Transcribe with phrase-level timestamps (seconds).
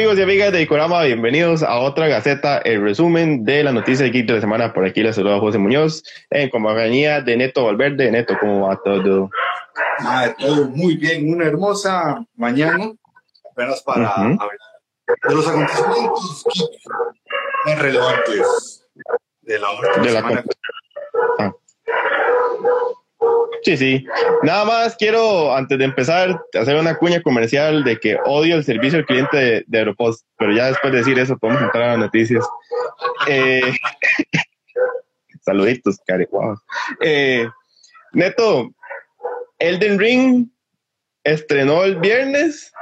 [0.00, 4.10] amigos y amigas de Icorama, bienvenidos a otra Gaceta, el resumen de la noticia de
[4.10, 4.72] Geek de la semana.
[4.72, 8.10] Por aquí les saluda José Muñoz, en compañía de Neto Valverde.
[8.10, 9.30] Neto, ¿cómo va todo?
[9.98, 12.92] Ah, todo muy bien, una hermosa mañana,
[13.52, 14.38] apenas para hablar
[15.28, 16.46] de los acontecimientos
[17.66, 18.88] más relevantes
[19.42, 20.44] de la última semana.
[21.40, 21.52] Ah.
[23.62, 24.06] Sí, sí.
[24.42, 28.98] Nada más quiero, antes de empezar, hacer una cuña comercial de que odio el servicio
[28.98, 31.98] al cliente de, de Aeropost, pero ya después de decir eso podemos entrar a las
[31.98, 32.44] noticias.
[33.26, 33.60] Eh,
[35.42, 36.26] saluditos, cari.
[37.00, 37.46] Eh,
[38.12, 38.70] Neto,
[39.58, 40.48] Elden Ring
[41.24, 42.72] estrenó el viernes,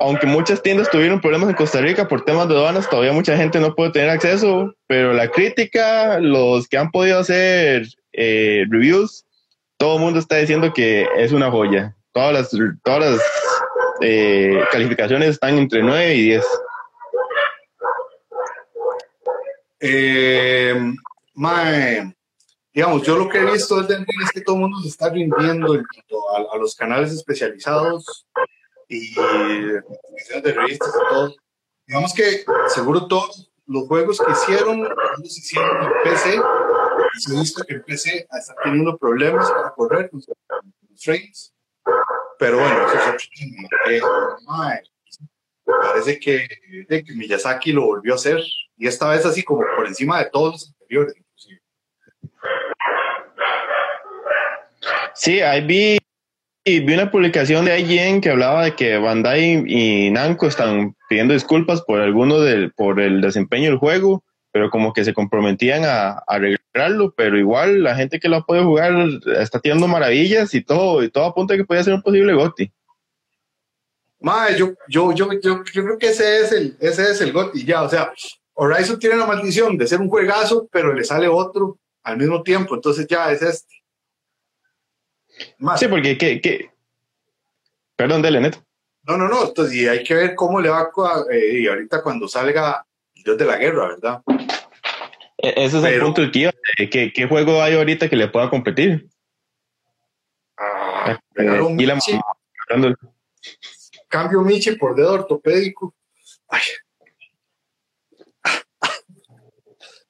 [0.00, 3.60] aunque muchas tiendas tuvieron problemas en Costa Rica por temas de aduanas, todavía mucha gente
[3.60, 9.24] no puede tener acceso, pero la crítica, los que han podido hacer eh, reviews,
[9.80, 11.96] todo el mundo está diciendo que es una joya.
[12.12, 13.20] Todas las,
[14.02, 16.46] eh, calificaciones están entre 9 y 10.
[19.80, 20.94] Eh,
[22.74, 23.86] digamos, yo lo que he visto es
[24.34, 28.26] que todo el mundo se está rindiendo a, a, los canales especializados
[28.86, 31.34] y de revistas y todo.
[31.86, 36.38] Digamos que seguro todos los juegos que hicieron, los hicieron en PC
[37.28, 41.52] ha visto que el PC está teniendo problemas para correr con los.
[42.38, 43.68] Pero bueno, eso es otro tema.
[43.88, 44.00] Eh,
[45.64, 46.48] parece que,
[46.88, 48.40] que, Miyazaki lo volvió a hacer
[48.76, 51.60] y esta vez así como por encima de todos los anteriores, inclusive.
[55.14, 55.98] Sí, ahí vi,
[56.64, 61.82] vi una publicación de IGN que hablaba de que Bandai y Namco están pidiendo disculpas
[61.82, 67.12] por alguno del, por el desempeño del juego pero como que se comprometían a, arreglarlo,
[67.16, 68.92] pero igual la gente que lo puede jugar
[69.38, 72.72] está tirando maravillas y todo, y todo apunta a que puede ser un posible GOTI.
[74.20, 77.82] Madre, yo, yo, yo, yo, creo que ese es el, ese es el GOTI, ya,
[77.82, 78.12] o sea,
[78.54, 82.74] Horizon tiene la maldición de ser un juegazo, pero le sale otro al mismo tiempo,
[82.74, 83.74] entonces ya es este.
[85.76, 86.70] Sí, porque que,
[87.96, 88.64] Perdón, dele, Neto.
[89.04, 90.90] No, no, no, entonces y hay que ver cómo le va
[91.30, 92.86] eh, y ahorita cuando salga
[93.24, 94.22] Dios de la guerra, ¿verdad?
[95.38, 96.50] E-, ese es el punto que
[96.88, 99.08] ¿Qué, ¿Qué, juego hay ahorita que le pueda competir?
[100.56, 102.20] Ah, Michi.
[104.08, 105.94] Cambio Michi por dedo ortopédico.
[106.48, 106.60] Ay.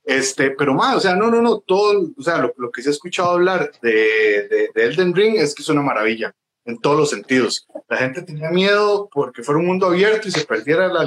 [0.05, 2.89] Este, pero más, o sea, no, no, no, todo, o sea, lo, lo que se
[2.89, 6.35] ha escuchado hablar de, de, de, Elden Ring es que es una maravilla
[6.65, 7.69] en todos los sentidos.
[7.89, 11.05] La gente tenía miedo porque fuera un mundo abierto y se perdiera la,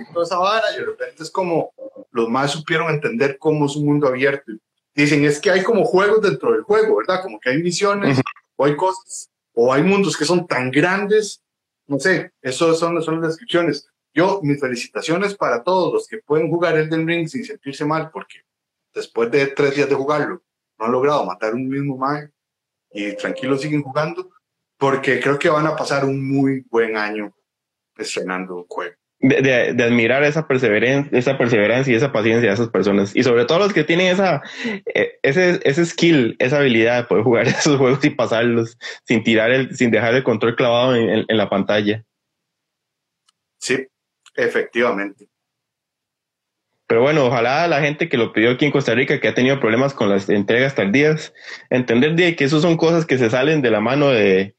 [0.00, 1.72] y toda esa vara, y de repente es como
[2.10, 4.52] los más supieron entender cómo es un mundo abierto.
[4.94, 7.22] Dicen, es que hay como juegos dentro del juego, ¿verdad?
[7.22, 8.20] Como que hay misiones,
[8.56, 11.42] o hay cosas, o hay mundos que son tan grandes,
[11.86, 13.88] no sé, eso son, son las descripciones.
[14.14, 18.40] Yo, mis felicitaciones para todos los que pueden jugar Elden Ring sin sentirse mal, porque
[18.92, 20.42] después de tres días de jugarlo,
[20.78, 22.30] no han logrado matar un mismo mag
[22.90, 24.30] y tranquilos siguen jugando,
[24.76, 27.34] porque creo que van a pasar un muy buen año
[27.96, 32.68] estrenando un juego de, de, admirar esa perseverancia, esa perseverancia y esa paciencia de esas
[32.70, 33.14] personas.
[33.14, 34.42] Y sobre todo los que tienen esa,
[34.94, 39.52] eh, ese, ese skill, esa habilidad de poder jugar esos juegos y pasarlos sin tirar
[39.52, 42.04] el, sin dejar el control clavado en, en, la pantalla.
[43.58, 43.86] Sí,
[44.34, 45.28] efectivamente.
[46.88, 49.60] Pero bueno, ojalá la gente que lo pidió aquí en Costa Rica, que ha tenido
[49.60, 51.32] problemas con las entregas tardías,
[51.70, 54.56] entender de que eso son cosas que se salen de la mano de,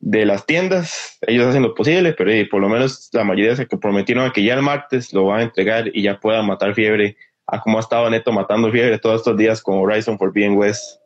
[0.00, 3.66] de las tiendas, ellos hacen lo posible, pero eh, por lo menos la mayoría se
[3.66, 7.16] comprometieron a que ya el martes lo van a entregar y ya puedan matar fiebre,
[7.46, 11.00] a como ha estado Neto matando fiebre todos estos días con Horizon for Being West.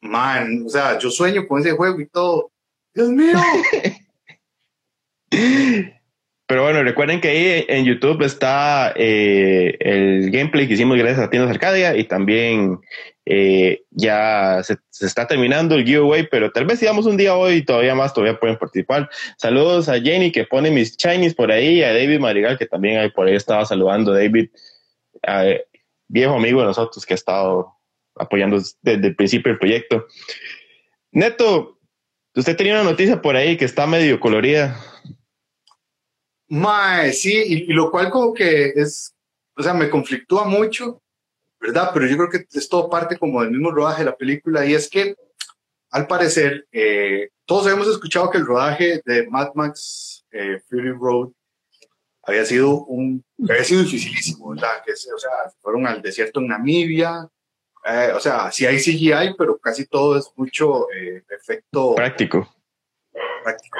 [0.00, 2.50] Man, o sea, yo sueño con ese juego y todo.
[2.94, 3.38] Dios mío.
[6.48, 11.28] Pero bueno, recuerden que ahí en YouTube está eh, el gameplay que hicimos gracias a
[11.28, 12.80] Tiendas Arcadia y también
[13.26, 17.64] eh, ya se, está terminando el giveaway, pero tal vez sigamos un día hoy y
[17.66, 19.10] todavía más, todavía pueden participar.
[19.36, 23.10] Saludos a Jenny que pone mis Chinese por ahí, a David Marigal que también ahí
[23.10, 24.48] por ahí estaba saludando, David,
[26.08, 27.74] viejo amigo de nosotros que ha estado
[28.16, 30.06] apoyando desde el principio del proyecto.
[31.12, 31.78] Neto,
[32.34, 34.80] usted tenía una noticia por ahí que está medio colorida.
[36.48, 39.14] Mae, sí, y, lo cual como que es,
[39.56, 41.02] o sea, me conflictúa mucho,
[41.60, 41.90] ¿verdad?
[41.92, 44.74] Pero yo creo que es todo parte como del mismo rodaje de la película y
[44.74, 45.14] es que,
[45.90, 51.30] al parecer, eh, todos hemos escuchado que el rodaje de Mad Max eh, Fury Road
[52.22, 54.82] había sido un, había sido dificilísimo, ¿verdad?
[54.84, 55.30] Que, o sea,
[55.60, 57.28] fueron al desierto en Namibia,
[57.84, 60.86] eh, o sea, sí hay CGI, pero casi todo es mucho
[61.28, 62.48] efecto práctico.
[63.42, 63.78] Práctico.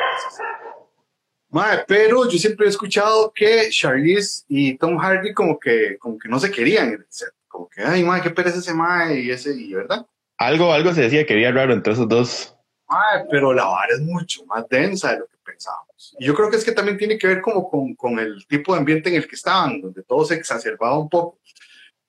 [1.50, 6.28] Madre, pero yo siempre he escuchado que Charlize y Tom Hardy como que, como que
[6.28, 7.32] no se querían en el set.
[7.46, 10.06] Como que, ay, madre, qué pereza ese madre y ese, y verdad.
[10.36, 12.54] Algo, algo se decía que había raro entre esos dos.
[12.86, 16.14] Madre, pero la vara es mucho más densa de lo que pensábamos.
[16.18, 18.74] Y yo creo que es que también tiene que ver como con, con el tipo
[18.74, 21.38] de ambiente en el que estaban, donde todo se exacerbaba un poco.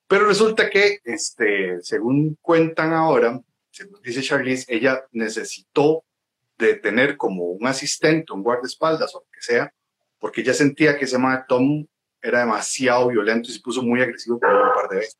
[0.07, 3.39] Pero resulta que, este, según cuentan ahora,
[3.71, 6.03] según dice Charlize, ella necesitó
[6.57, 9.73] de tener como un asistente, un guardaespaldas o que sea,
[10.19, 11.85] porque ella sentía que ese man Tom
[12.21, 15.17] era demasiado violento y se puso muy agresivo por un par de veces.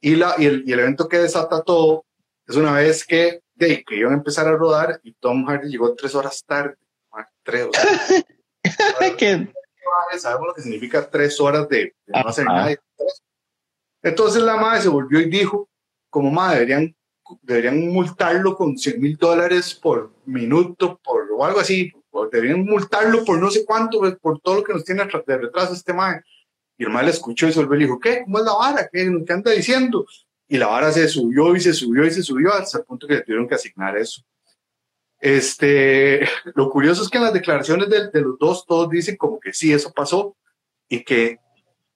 [0.00, 2.04] Y, la, y, el, y el evento que desata todo
[2.46, 5.94] es una vez que, de, que iban a empezar a rodar y Tom Hardy llegó
[5.94, 6.76] tres horas tarde.
[7.42, 8.24] Tres horas.
[10.18, 12.74] Sabemos lo que significa tres horas de, no hacer nada.
[14.02, 15.68] Entonces la madre se volvió y dijo,
[16.10, 16.94] como madre, deberían
[17.42, 21.92] deberían multarlo con 100 mil dólares por minuto, por o algo así,
[22.30, 25.92] deberían multarlo por no sé cuánto, por todo lo que nos tiene de retraso este
[25.92, 26.22] man.
[26.76, 28.22] Y el man le escuchó y se volvió y dijo, ¿qué?
[28.24, 28.88] ¿Cómo es la vara?
[28.92, 30.06] ¿Qué, ¿Qué anda diciendo?
[30.48, 33.14] Y la vara se subió y se subió y se subió hasta el punto que
[33.14, 34.22] le tuvieron que asignar eso.
[35.20, 36.20] Este,
[36.54, 39.52] lo curioso es que en las declaraciones de, de los dos todos dicen como que
[39.52, 40.36] sí, eso pasó
[40.88, 41.38] y que,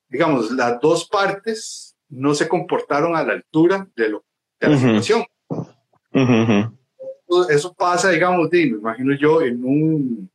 [0.08, 4.24] digamos, las dos partes no se comportaron a la altura de lo
[4.60, 5.24] de la situación.
[7.50, 10.30] Eso pasa, digamos, me imagino yo, en un,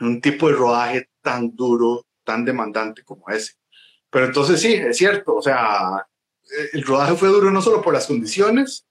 [0.00, 3.54] un tipo de rodaje tan duro, tan demandante como ese.
[4.10, 6.06] Pero entonces sí, es cierto, o sea,
[6.72, 8.86] el rodaje fue duro no solo por las condiciones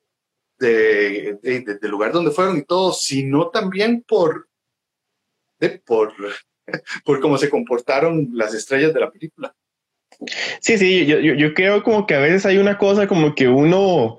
[0.58, 4.48] de, del lugar donde fueron y todo, sino también por,
[5.86, 6.14] por,
[7.06, 9.56] por cómo se comportaron las estrellas de la película.
[10.60, 14.18] Sí, sí, yo, yo, creo como que a veces hay una cosa como que uno,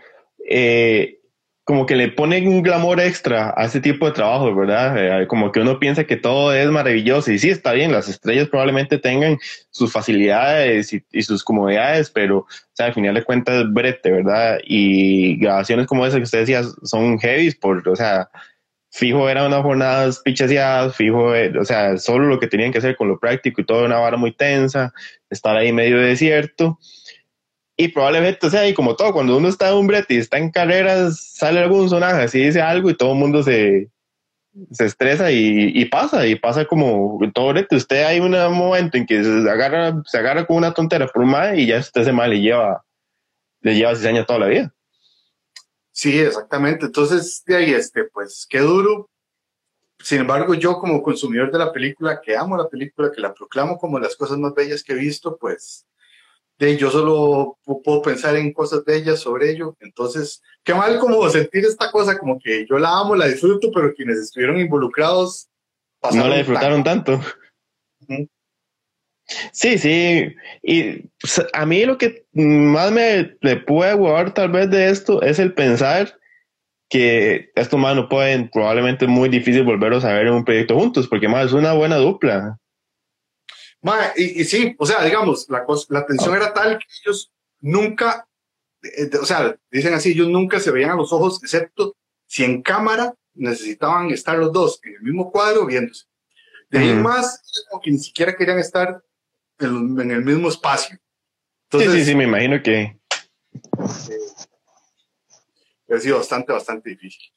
[0.48, 1.20] eh,
[1.64, 5.22] como que le pone un glamour extra a ese tipo de trabajo, ¿verdad?
[5.22, 8.48] Eh, como que uno piensa que todo es maravilloso y sí, está bien, las estrellas
[8.48, 9.38] probablemente tengan
[9.70, 14.58] sus facilidades y, sus comodidades, pero o sea, al final de cuentas es brete, ¿verdad?
[14.64, 18.28] Y grabaciones como esa que usted decía son heavy, por, o sea,
[18.90, 22.96] fijo eran unas jornadas pichaseadas, fijo, eh, o sea, solo lo que tenían que hacer
[22.96, 24.92] con lo práctico y todo una vara muy tensa,
[25.30, 26.78] estar ahí medio desierto.
[27.76, 30.38] Y probablemente, o sea, y como todo, cuando uno está en un brete y está
[30.38, 33.90] en carreras, sale algún sonaje, así dice algo y todo el mundo se,
[34.70, 37.76] se estresa y, pasa, y pasa como todo brete.
[37.76, 41.30] Usted hay un momento en que se agarra, se agarra con una tontera por un
[41.30, 42.84] mal y ya usted se mal le lleva,
[43.62, 44.74] le lleva cizaña toda la vida.
[45.92, 46.86] Sí, exactamente.
[46.86, 49.10] Entonces, de ahí, este, pues, qué duro.
[49.98, 53.78] Sin embargo, yo como consumidor de la película, que amo la película, que la proclamo
[53.78, 55.86] como las cosas más bellas que he visto, pues,
[56.58, 59.76] de, yo solo puedo pensar en cosas bellas sobre ello.
[59.80, 63.94] Entonces, qué mal como sentir esta cosa, como que yo la amo, la disfruto, pero
[63.94, 65.48] quienes estuvieron involucrados...
[66.12, 67.20] No la disfrutaron tanto.
[69.52, 70.34] Sí, sí.
[70.62, 75.22] Y pues, a mí lo que más me le puede gustar tal vez de esto
[75.22, 76.18] es el pensar
[76.88, 80.78] que estos más no pueden, probablemente es muy difícil volverlos a ver en un proyecto
[80.78, 82.58] juntos, porque más es una buena dupla.
[84.16, 88.28] Y, y, sí, o sea, digamos, la, la tensión era tal que ellos nunca,
[88.82, 91.96] eh, o sea, dicen así, ellos nunca se veían a los ojos, excepto
[92.26, 96.06] si en cámara necesitaban estar los dos en el mismo cuadro viéndose.
[96.70, 99.02] De ahí más, como que ni siquiera querían estar
[99.58, 100.98] en, el mismo espacio.
[101.64, 102.80] Entonces, sí, sí, sí, me imagino que...
[102.80, 103.00] Eh,
[105.94, 107.30] ha sido bastante, bastante difícil.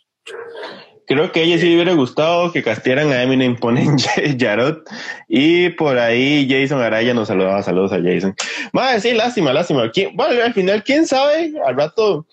[1.08, 3.98] Creo que a ella sí hubiera gustado que castigaran a Eminem, ponen
[4.40, 4.84] Jarot.
[5.28, 7.62] Y por ahí Jason Araya nos saludaba.
[7.64, 8.36] Saludos a Jason.
[8.74, 9.92] Madre, sí, lástima, lástima.
[10.14, 12.26] Bueno, al final, quién sabe, al rato.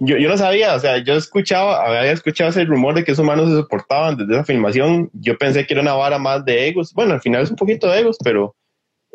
[0.00, 3.24] Yo, yo no sabía, o sea, yo escuchaba, había escuchado ese rumor de que esos
[3.24, 5.10] humanos se soportaban desde esa filmación.
[5.12, 6.92] Yo pensé que era una vara más de egos.
[6.94, 8.54] Bueno, al final es un poquito de egos, pero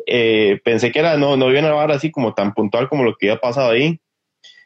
[0.05, 3.15] eh, pensé que era, no, no había una vara así como tan puntual como lo
[3.15, 3.99] que había pasado ahí.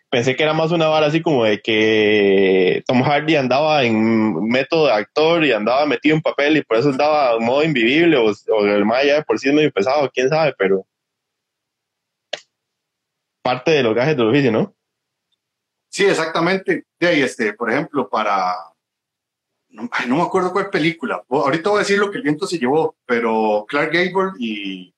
[0.09, 4.85] Pensé que era más una vara así como de que Tom Hardy andaba en método
[4.85, 8.31] de actor y andaba metido en papel y por eso andaba en modo invivible o,
[8.31, 10.85] o el Maya por sí es medio pesado, quién sabe, pero
[13.41, 14.73] parte de los gajes del oficio, ¿no?
[15.89, 16.85] Sí, exactamente.
[16.99, 18.55] De este, por ejemplo, para
[19.69, 21.23] no, me acuerdo cuál película.
[21.29, 24.93] Ahorita voy a decir lo que el viento se llevó, pero Clark Gable y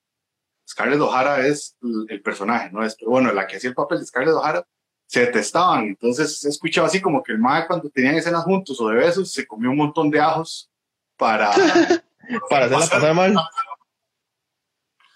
[0.68, 1.75] Scarlett O'Hara es
[2.08, 2.82] el personaje, ¿no?
[3.06, 4.66] Bueno, la que hacía el papel de Scarlett O'Hara
[5.10, 8.98] se detestaban, entonces escuchaba así como que el mae cuando tenían escenas juntos o de
[8.98, 10.70] besos se comió un montón de ajos
[11.18, 11.50] para...
[12.50, 13.36] para hacerla pasar mal.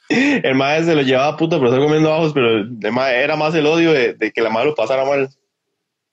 [0.10, 3.36] El mae se lo llevaba a puta por estar comiendo ajos, pero el mae era
[3.36, 5.30] más el odio de, de que la mae lo pasara mal.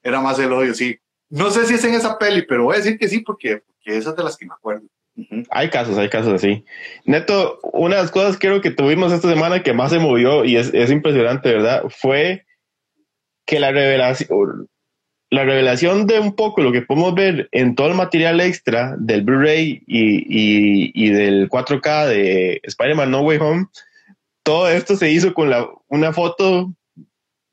[0.03, 0.99] Era más el odio, sí.
[1.31, 3.97] No sé si es en esa peli, pero voy a decir que sí, porque, porque
[3.97, 4.87] esas de las que me acuerdo.
[5.49, 6.67] Hay casos, hay casos así.
[7.07, 10.57] Neto, una de las cosas creo que tuvimos esta semana que más se movió y
[10.57, 11.85] es, es impresionante, ¿verdad?
[11.89, 12.45] Fue
[13.51, 14.69] que la revelación,
[15.29, 19.23] la revelación de un poco lo que podemos ver en todo el material extra del
[19.23, 23.67] Blu-ray y, y, del 4K de Spider-Man No Way Home,
[24.45, 25.53] todo esto se hizo con
[25.89, 26.73] una foto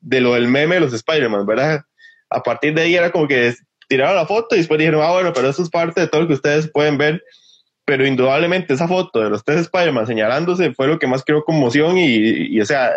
[0.00, 1.82] de lo del meme de los Spider-Man, ¿verdad?
[2.30, 3.52] A partir de ahí era como que
[3.88, 6.28] tiraron la foto y después dijeron, ah, bueno, pero eso es parte de todo lo
[6.28, 7.24] que ustedes pueden ver.
[7.84, 11.98] Pero indudablemente esa foto de los tres Spider-Man señalándose fue lo que más creó conmoción
[11.98, 12.92] y, y, o sea,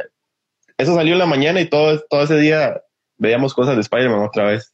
[0.78, 2.82] eso salió en la mañana y todo, todo ese día
[3.22, 4.74] veíamos cosas de Spider-Man otra vez.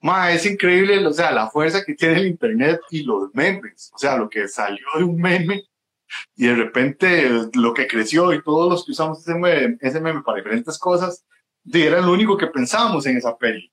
[0.00, 3.92] Ma, es increíble, o sea, la fuerza que tiene el Internet y los memes.
[3.94, 5.62] O sea, lo que salió de un meme
[6.34, 10.22] y de repente lo que creció y todos los que usamos ese meme, ese meme
[10.22, 11.24] para diferentes cosas,
[11.72, 13.72] era lo único que pensábamos en esa peli.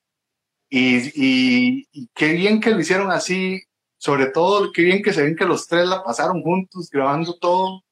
[0.69, 3.59] Y, y, qué bien que lo hicieron así,
[3.97, 7.83] sobre todo qué bien que se ven que los tres la pasaron juntos grabando todo,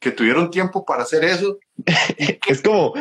[0.00, 1.58] que tuvieron tiempo para hacer eso.
[2.48, 2.94] es como...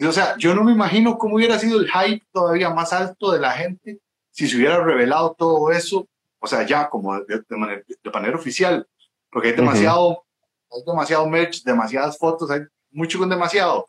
[0.00, 3.40] O sea, yo no me imagino cómo hubiera sido el hype todavía más alto de
[3.40, 4.00] la gente
[4.36, 6.06] si se hubiera revelado todo eso,
[6.38, 8.86] o sea, ya como de, manera, de manera, oficial,
[9.30, 10.26] porque hay demasiado,
[10.70, 12.60] hay demasiado merch, demasiadas fotos, hay
[12.90, 13.86] mucho con demasiado,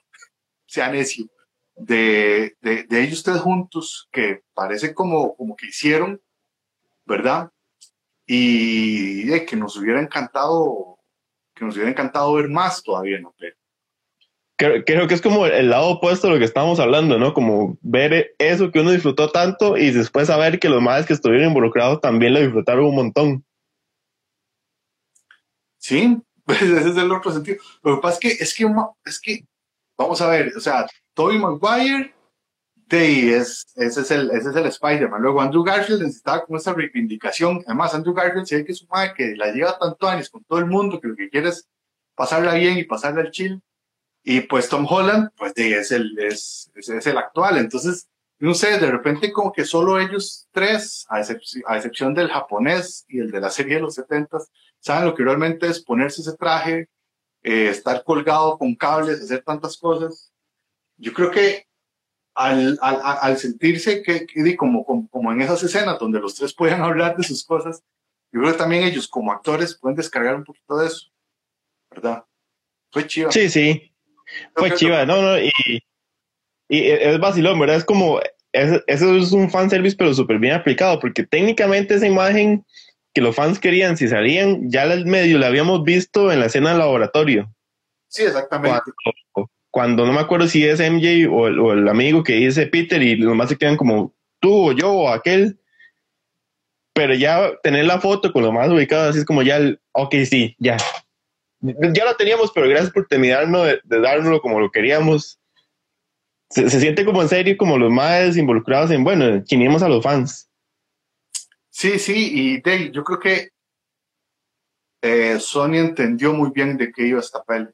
[0.65, 1.25] sea necio
[1.75, 6.21] de, de, ellos tres juntos, que parece como, como que hicieron,
[7.05, 7.51] ¿verdad?
[8.25, 10.97] Y de que nos hubiera encantado,
[11.53, 13.35] que nos hubiera encantado ver más todavía, ¿no?
[13.37, 13.56] Pero,
[14.57, 17.33] Creo, creo, que es como el lado opuesto de lo que estábamos hablando, ¿no?
[17.33, 21.49] Como ver eso que uno disfrutó tanto y después saber que los más que estuvieron
[21.49, 23.45] involucrados también lo disfrutaron un montón.
[25.77, 27.57] Sí, pues ese es el otro sentido.
[27.83, 28.65] Lo que pasa es que, es que,
[29.05, 29.45] es que
[29.95, 32.13] vamos a ver, o sea, Tobey Maguire,
[32.87, 35.21] de, es, ese es el, ese es el Spider-Man.
[35.21, 37.61] Luego Andrew Garfield necesitaba como esa reivindicación.
[37.65, 40.59] Además, Andrew Garfield se ve que es madre que la lleva tantos años con todo
[40.59, 41.67] el mundo que lo que quiere es
[42.15, 43.61] pasarla bien y pasarla al chill.
[44.29, 47.57] Y pues Tom Holland, pues es, el, es, es, el actual.
[47.57, 53.05] Entonces, no sé, de repente como que solo ellos tres, a, a excepción del japonés
[53.07, 54.37] y el de la serie de los 70,
[54.79, 56.89] saben lo que realmente es ponerse ese traje,
[57.41, 60.31] eh, estar colgado con cables, hacer tantas cosas
[60.97, 61.67] yo creo que
[62.35, 66.53] al, al, al sentirse que, que como, como, como, en esas escenas donde los tres
[66.53, 67.83] pueden hablar de sus cosas,
[68.31, 71.07] yo creo que también ellos como actores pueden descargar un poquito de eso,
[71.89, 72.25] ¿verdad?
[72.91, 73.31] Fue chiva.
[73.31, 73.93] Sí, sí.
[74.55, 75.51] Fue chiva, no, no, y,
[76.69, 77.77] y es vacilón, ¿verdad?
[77.77, 78.19] Es como,
[78.51, 82.65] es, eso es un fanservice, pero súper bien aplicado, porque técnicamente esa imagen
[83.13, 86.69] que los fans querían, si salían, ya el medio la habíamos visto en la escena
[86.69, 87.53] del laboratorio.
[88.09, 88.91] Sí, exactamente
[89.77, 93.29] cuando no me acuerdo si es MJ o el, amigo que dice Peter y los
[93.29, 95.59] demás se quedan como tú o yo o aquel.
[96.93, 100.15] Pero ya tener la foto con lo más ubicado, así es como ya, el, ok,
[100.27, 100.77] sí, ya.
[101.59, 105.39] Ya lo teníamos, pero gracias por terminarnos de, de como lo queríamos.
[106.49, 110.49] Se, siente como en serio, como los más involucrados en, bueno, chinimos a los fans.
[111.69, 113.49] Sí, sí, y Dave, yo creo que
[115.01, 117.67] eh, Sony entendió muy bien de qué iba esta peli.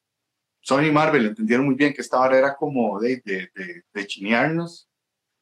[0.62, 3.50] Sony y Marvel entendieron muy bien que esta hora era como de, de,
[3.94, 4.90] de, chinearnos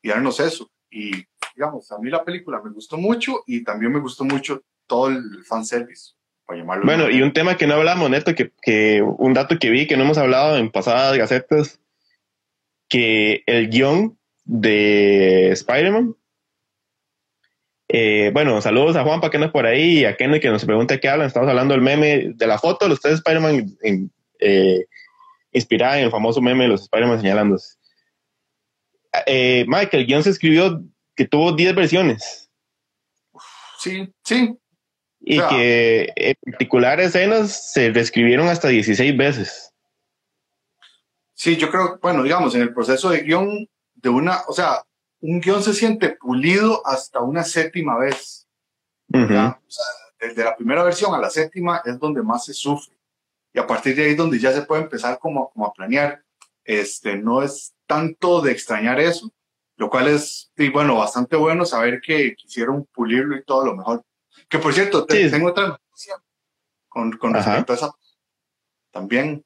[0.01, 0.69] y darnos eso.
[0.89, 1.11] Y
[1.55, 5.43] digamos, a mí la película me gustó mucho y también me gustó mucho todo el
[5.45, 6.13] fanservice.
[6.57, 9.87] Llamarlo bueno, y un tema que no hablamos, Neto, que, que un dato que vi
[9.87, 11.79] que no hemos hablado en pasadas gacetas,
[12.87, 16.15] que el guion de Spider-Man
[17.93, 20.63] eh, bueno, saludos a Juanpa que no es por ahí y a Kenny que nos
[20.63, 21.27] pregunta qué hablan.
[21.27, 23.77] Estamos hablando del meme de la foto de los tres Spider-Man
[24.39, 24.85] eh,
[25.51, 27.75] inspirada en el famoso meme de los Spider-Man señalándose.
[29.25, 30.81] Eh, Michael, el guion se escribió
[31.15, 32.49] que tuvo 10 versiones.
[33.77, 34.57] Sí, sí.
[35.23, 39.73] Y que en particular escenas se reescribieron hasta 16 veces.
[41.33, 44.83] Sí, yo creo, bueno, digamos, en el proceso de guion, de una, o sea,
[45.19, 48.47] un guion se siente pulido hasta una séptima vez.
[49.07, 52.95] desde la primera versión a la séptima es donde más se sufre
[53.53, 56.23] y a partir de ahí es donde ya se puede empezar como, como a planear.
[56.63, 59.31] Este, no es tanto de extrañar eso,
[59.77, 64.03] lo cual es, y bueno, bastante bueno saber que quisieron pulirlo y todo lo mejor.
[64.51, 66.21] Que por cierto, tengo otra noticia
[66.89, 67.95] con, con respecto a esa.
[68.91, 69.45] También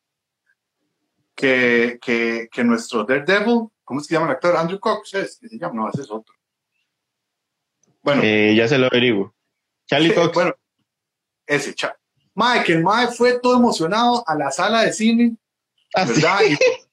[1.35, 4.57] que, que, que nuestro Daredevil, ¿cómo es que se llama el actor?
[4.57, 5.35] Andrew Cox, ¿es?
[5.35, 5.75] se llama?
[5.75, 6.33] No, ese es otro.
[8.01, 8.23] Bueno.
[8.23, 9.35] Eh, ya se lo averiguo.
[9.85, 10.33] Charlie Cox.
[10.33, 10.55] Bueno,
[11.45, 11.99] ese, Charlie.
[12.33, 15.37] Mike, el Mike fue todo emocionado a la sala de cine,
[15.93, 16.39] ah, ¿verdad?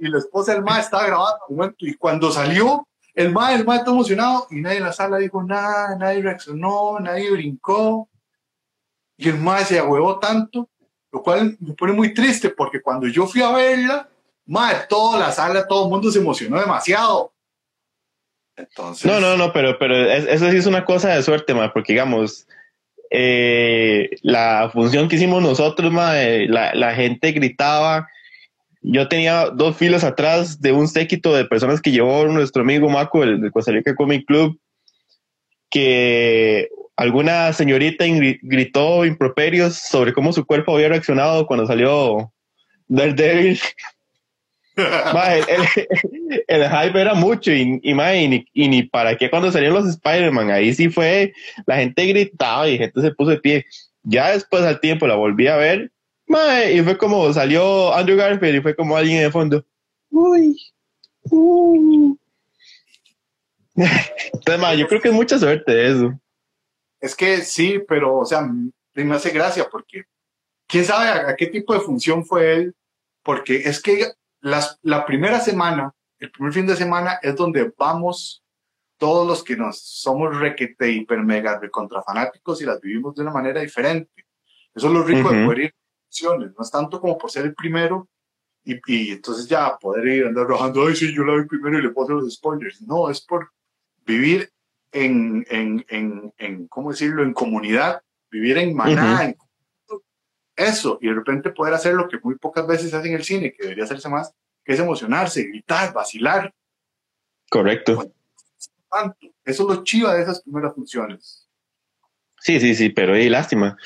[0.00, 3.64] Y, la esposa del Mike estaba grabando un momento y cuando salió, El mae, el
[3.64, 8.08] mae está emocionado y nadie en la sala dijo nada, nadie reaccionó, nadie brincó.
[9.18, 10.68] Y el mae se ahuevó tanto,
[11.12, 14.08] lo cual me pone muy triste porque cuando yo fui a verla,
[14.46, 17.32] mae, toda la sala, todo el mundo se emocionó demasiado.
[18.56, 19.10] Entonces...
[19.10, 22.46] No, no, no, pero, pero eso sí es una cosa de suerte, mae, porque digamos,
[23.10, 28.08] eh, la función que hicimos nosotros, mae, la, la gente gritaba
[28.82, 33.22] yo tenía dos filas atrás de un séquito de personas que llevó nuestro amigo Maco,
[33.22, 34.58] el de Costa Rica Comic Club,
[35.70, 38.04] que alguna señorita
[38.42, 42.32] gritó improperios sobre cómo su cuerpo había reaccionado cuando salió
[42.88, 43.60] Daredevil.
[44.76, 49.88] el, el, hype era mucho y, y, ni, y, ni, para qué cuando salieron los
[49.88, 51.34] Spider-Man, ahí sí fue,
[51.66, 53.66] la gente gritaba y gente se puso de pie.
[54.02, 55.92] Ya después al tiempo la volví a ver
[56.26, 59.64] y fue como salió Andrew Garfield y fue como alguien en el fondo.
[60.10, 60.56] Uy.
[63.74, 66.18] Entonces, yo creo que es mucha suerte eso.
[67.00, 68.48] Es que sí, pero, o sea,
[68.94, 70.04] me hace gracia porque
[70.66, 72.74] quién sabe a, qué tipo de función fue él,
[73.22, 78.42] porque es que las, la primera semana, el primer fin de semana es donde vamos
[78.98, 83.32] todos los que nos somos requete, hiper, mega, contra fanáticos y las vivimos de una
[83.32, 84.24] manera diferente.
[84.74, 85.74] Eso es lo rico de poder ir
[86.20, 88.08] no es tanto como por ser el primero
[88.64, 91.82] y, y entonces ya poder ir andar rojando, ay, sí, yo la vi primero y
[91.82, 92.82] le puedo hacer los spoilers.
[92.82, 93.50] No, es por
[94.04, 94.50] vivir
[94.92, 99.34] en, en, en, en ¿cómo decirlo?, en comunidad, vivir en maná,
[100.54, 103.24] eso, y de repente poder hacer lo que muy pocas veces se hace en el
[103.24, 106.54] cine, que debería hacerse más, que es emocionarse, gritar, vacilar.
[107.50, 108.12] Correcto.
[109.44, 111.48] Eso es lo chiva de esas primeras funciones.
[112.38, 113.78] Sí, sí, sí, pero y lástima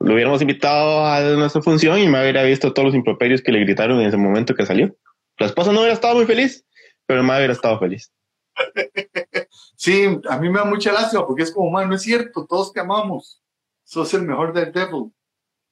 [0.00, 3.60] lo hubiéramos invitado a nuestra función y me hubiera visto todos los improperios que le
[3.60, 4.94] gritaron en ese momento que salió.
[5.38, 6.64] La esposa no hubiera estado muy feliz,
[7.06, 8.12] pero me hubiera estado feliz.
[9.80, 12.72] Sí, a mí me da mucha lástima porque es como, man, no es cierto, todos
[12.72, 13.40] te amamos.
[13.84, 15.12] Sos el mejor del Devil.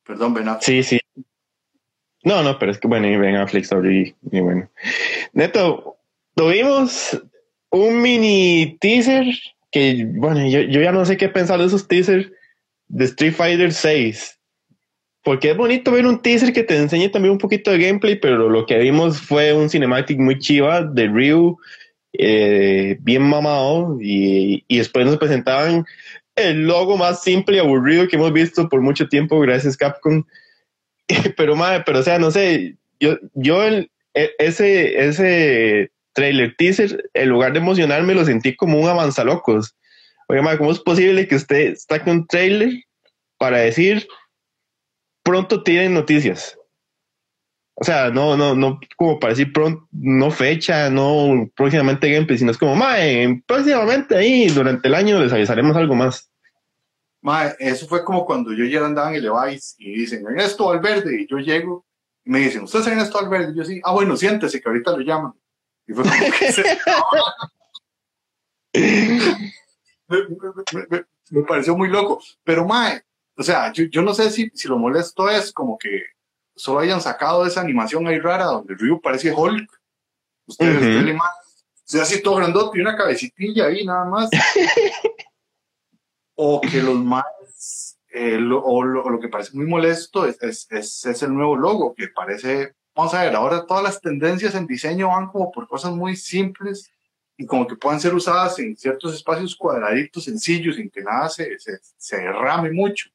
[0.05, 0.63] Perdón, Ben Affleck.
[0.63, 1.01] Sí, sí.
[2.23, 4.71] No, no, pero es que bueno, y Ben Affleck sorry, y bueno.
[5.33, 5.97] Neto,
[6.37, 7.21] tuvimos
[7.71, 9.27] un mini teaser
[9.73, 12.31] que, bueno, yo, yo ya no sé qué pensar de esos teasers
[12.89, 14.39] de Street Fighter 6.
[15.23, 18.49] Porque es bonito ver un teaser que te enseñe también un poquito de gameplay, pero
[18.49, 21.59] lo que vimos fue un cinematic muy chiva de Ryu,
[22.13, 25.85] eh, bien mamado, y, y, después nos presentaban
[26.37, 30.23] el logo más simple y aburrido que hemos visto por mucho tiempo, gracias Capcom.
[31.37, 37.11] pero, madre, pero o sea, no sé, yo, yo el, e, ese, ese trailer teaser,
[37.15, 39.75] en lugar de emocionarme, lo sentí como un avanzalocos.
[40.29, 42.71] Oye, ¿cómo es posible que usted saque un trailer
[43.39, 44.09] para decir
[45.23, 46.59] pronto tienen noticias?
[47.75, 52.51] O sea, no, no, no como para decir pronto, no fecha, no próximamente gameplay, sino
[52.51, 56.31] es como, mae, próximamente ahí durante el año les avisaremos algo más.
[57.21, 61.23] Mae, eso fue como cuando yo ya andaba en el Levi's y dicen, Ernesto Valverde,
[61.23, 61.87] y yo llego
[62.25, 63.53] y me dicen, ¿usted es Ernesto Valverde?
[63.53, 65.33] Y yo sí, ah, bueno, siéntese que ahorita lo llaman.
[65.87, 66.65] Y fue como que se...
[70.09, 72.21] me, pareció muy loco.
[72.45, 73.03] Pero, mae,
[73.37, 76.03] o sea, yo, yo no sé si, si, lo molesto es como que
[76.55, 79.71] solo hayan sacado esa animación ahí rara donde Ryu parece Hulk.
[80.47, 81.21] Ustedes, uh -huh.
[81.21, 81.23] o
[81.85, 84.31] sea, así todo grandote y una cabecitilla ahí nada más.
[86.37, 90.41] o que los más, eh, lo, o, lo, o, lo, que parece muy molesto es,
[90.43, 94.55] es, es, es el nuevo logo, que parece, vamos a ver, ahora todas las tendencias
[94.55, 96.93] en diseño van como por cosas muy simples
[97.37, 101.59] y como que puedan ser usadas en ciertos espacios cuadraditos sencillos, sin que nada se,
[101.59, 103.11] se, se derrame mucho.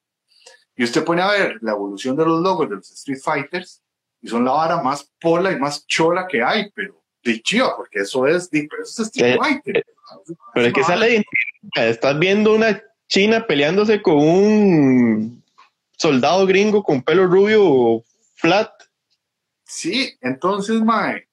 [0.76, 3.82] Y usted pone a ver la evolución de los logos de los Street Fighters
[4.22, 8.00] y son la vara más pola y más chola que hay, pero de chiva, porque
[8.00, 9.78] eso es, pero eso es Street eh, Fighter.
[9.78, 9.84] Eh,
[10.54, 11.26] pero es que sale,
[11.76, 15.44] estás viendo una china peleándose con un
[15.98, 18.04] soldado gringo con pelo rubio
[18.36, 18.72] flat.
[19.66, 21.28] Sí, entonces, Mae,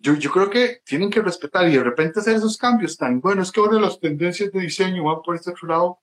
[0.00, 3.42] yo, yo creo que tienen que respetar y de repente hacer esos cambios tan bueno.
[3.42, 5.98] Es que ahora las tendencias de diseño van por este otro lado.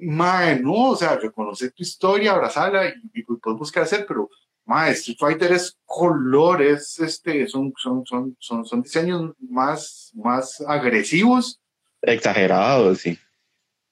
[0.00, 4.30] Mae, no, o sea, reconocer tu historia, abrazarla y, y puedes buscar hacer, pero
[4.64, 11.60] mae, Street Fighter es colores, este, son, son, son, son, son diseños más, más agresivos.
[12.00, 13.18] Exagerados, sí.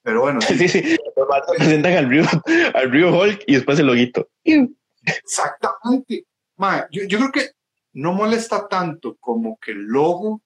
[0.03, 0.41] Pero bueno.
[0.47, 0.69] Sí, sí.
[0.69, 0.99] sí.
[1.57, 2.25] presentan al Rio,
[2.75, 4.29] al Rio Hulk y después el loguito.
[4.45, 6.27] Exactamente.
[6.57, 7.51] Mae, yo, yo creo que
[7.93, 10.43] no molesta tanto como que el logo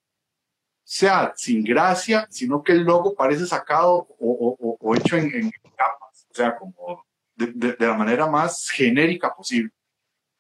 [0.84, 5.50] sea sin gracia, sino que el logo parece sacado o, o, o hecho en, en,
[5.76, 7.04] capas, o sea, como
[7.34, 9.70] de, de, de, la manera más genérica posible.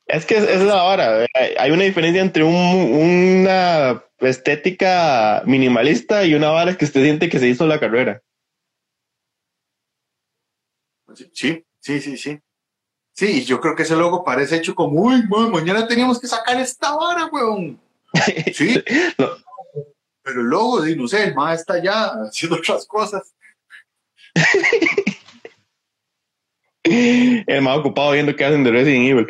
[0.06, 1.26] Es que esa es la hora.
[1.58, 7.40] Hay una diferencia entre un, una estética minimalista y una vara que usted siente que
[7.40, 8.22] se hizo la carrera.
[11.32, 12.38] Sí, sí, sí, sí.
[13.16, 16.94] Sí, yo creo que ese logo parece hecho como, uy, mañana teníamos que sacar esta
[16.94, 17.80] vara, weón.
[18.54, 18.82] Sí.
[20.22, 23.32] Pero el logo, no sé, el más está ya haciendo otras cosas.
[26.82, 29.26] el más ocupado viendo qué hacen de Resident Evil.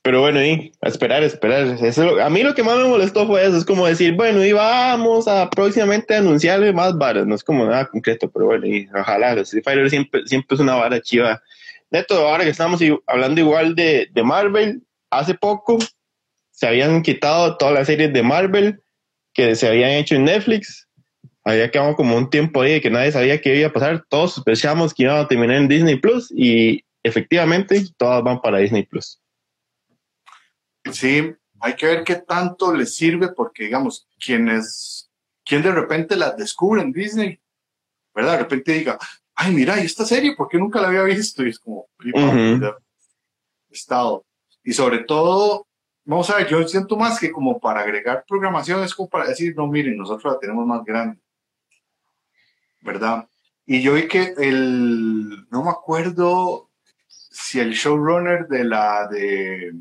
[0.00, 1.76] Pero bueno, y a esperar, a esperar.
[2.22, 3.58] a mí lo que más me molestó fue eso.
[3.58, 7.26] Es como decir, bueno, y vamos a próximamente anunciarle más varas.
[7.26, 9.32] No es como nada concreto, pero bueno, y ojalá.
[9.40, 11.42] Street Fighter siempre, siempre es una vara chiva.
[11.90, 15.78] Neto, ahora que estamos hablando igual de, de Marvel, hace poco
[16.50, 18.82] se habían quitado todas las series de Marvel
[19.32, 20.88] que se habían hecho en Netflix.
[21.44, 24.04] Había quedado como un tiempo ahí de que nadie sabía qué iba a pasar.
[24.08, 28.84] Todos sospechamos que iban a terminar en Disney Plus y efectivamente todas van para Disney
[28.84, 29.20] Plus.
[30.90, 35.10] Sí, hay que ver qué tanto les sirve porque, digamos, quienes,
[35.44, 37.38] quien de repente las descubre en Disney,
[38.14, 38.32] ¿verdad?
[38.32, 38.98] De repente diga,
[39.36, 40.34] ay, mira, ¿y esta serie?
[40.34, 41.44] ¿Por qué nunca la había visto?
[41.44, 41.86] Y es como,
[43.70, 44.24] estado.
[44.64, 45.66] Y sobre todo,
[46.04, 49.54] vamos a ver, yo siento más que como para agregar programación, es como para decir,
[49.56, 51.20] no, miren, nosotros la tenemos más grande.
[52.80, 53.28] ¿Verdad?
[53.66, 56.70] Y yo vi que el, no me acuerdo
[57.08, 59.72] si el showrunner de la de...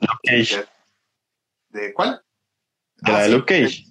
[0.00, 0.66] Luke
[1.68, 2.22] De, cuál?
[2.96, 3.84] De la de ah, Luke Cage.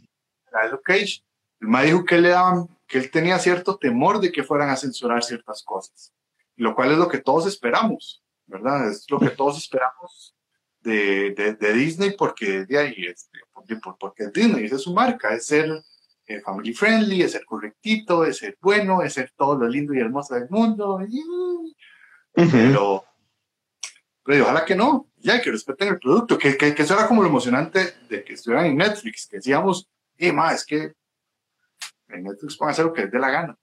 [0.52, 1.24] La de Luke Cage.
[1.62, 4.78] El me dijo que le daban, que él tenía cierto temor de que fueran a
[4.78, 6.14] censurar ciertas cosas.
[6.56, 8.90] Lo cual es lo que todos esperamos, ¿verdad?
[8.90, 10.36] Es lo que todos esperamos
[10.86, 15.48] de, de, Disney porque de ahí, este, porque, porque Disney, esa es su marca, es
[15.48, 15.70] ser
[16.28, 20.00] eh, family friendly, es ser correctito, es ser bueno, es ser todo lo lindo y
[20.00, 21.00] hermoso del mundo.
[22.34, 23.04] Pero,
[24.24, 27.24] pero ojalá que no, ya que respeten el producto, que, que, que, eso era como
[27.24, 30.94] lo emocionante de que estuvieran en Netflix, que decíamos, y más, es que
[32.10, 33.58] en Netflix pueden hacer lo que les dé la gana.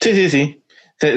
[0.00, 0.64] Sí, sí, sí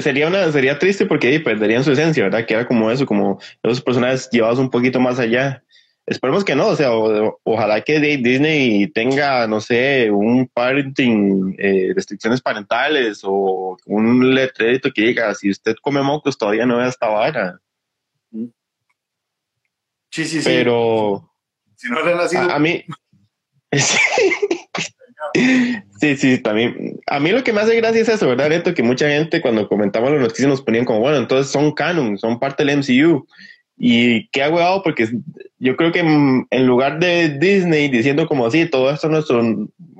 [0.01, 2.45] sería una sería triste porque ahí perderían su esencia, ¿verdad?
[2.45, 5.63] Que era como eso, como esos personajes llevados un poquito más allá.
[6.05, 6.89] Esperemos que no, o sea,
[7.43, 15.01] ojalá que Disney tenga, no sé, un parenting, eh, restricciones parentales o un letrerito que
[15.01, 17.59] diga, si usted come mocos todavía no ve esta vara.
[18.31, 20.43] Sí, sí, sí.
[20.43, 21.29] Pero...
[21.75, 22.51] Si no le nacido...
[22.51, 22.83] a mí...
[23.71, 24.42] Sí,
[25.99, 26.99] sí, también.
[27.07, 28.73] A mí lo que me hace gracia es eso, ¿verdad, Neto?
[28.73, 32.39] Que mucha gente cuando comentamos las noticias nos ponían como, bueno, entonces son canon, son
[32.39, 33.27] parte del MCU.
[33.75, 35.09] Y qué huevado, porque
[35.57, 39.41] yo creo que en, lugar de Disney diciendo como así, todo esto es nuestro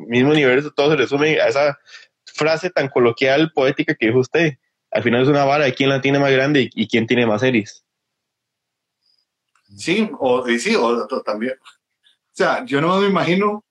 [0.08, 1.80] mismo universo, todo se resume a esa
[2.26, 4.58] frase tan coloquial, poética que dijo usted.
[4.91, 7.41] Al final es una vara de quién la tiene más grande y, quién tiene más
[7.41, 7.84] series.
[9.76, 11.56] Sí, o sí, o también.
[11.62, 13.63] O sea, yo no me imagino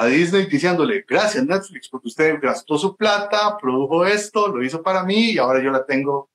[0.00, 5.02] a Disney diciéndole, gracias Netflix, porque usted gastó su plata, produjo esto, lo hizo para
[5.04, 6.30] mí y ahora yo la tengo,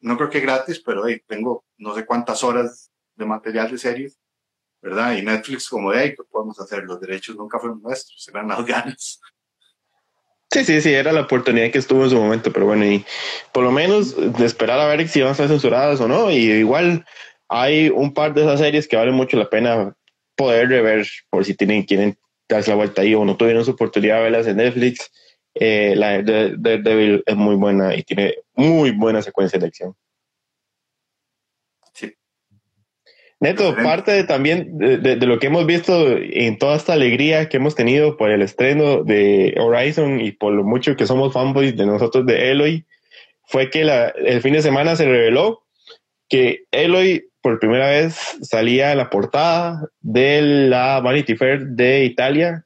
[0.00, 4.18] no creo que gratis, pero hey, tengo no sé cuántas horas de material de series,
[4.80, 5.16] ¿verdad?
[5.16, 6.84] Y Netflix como de, ahí, ¿qué podemos hacer?
[6.84, 9.20] Los derechos nunca fueron nuestros, eran las ganas.
[10.50, 13.06] Sí, sí, sí, era la oportunidad que estuvo en su momento, pero bueno, y
[13.52, 16.50] por lo menos de esperar a ver si van a ser censuradas o no, y
[16.50, 17.06] igual
[17.48, 19.94] hay un par de esas series que vale mucho la pena
[20.36, 22.18] poder rever por si tienen, quieren
[22.54, 25.10] darse la vuelta ahí o no tuvieron su oportunidad de verlas en Netflix,
[25.54, 29.94] eh, la de Daredevil es muy buena y tiene muy buena secuencia de acción.
[31.92, 32.14] Sí.
[33.40, 38.16] Neto, parte también de, lo que hemos visto en toda esta alegría que hemos tenido
[38.16, 42.50] por el estreno de Horizon y por lo mucho que somos fanboys de nosotros de
[42.50, 42.86] Eloy,
[43.44, 45.64] fue que el fin de semana se reveló
[46.28, 52.64] que Eloy por primera vez salía en la portada de la Vanity Fair de Italia.